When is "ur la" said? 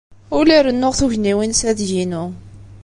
0.37-0.59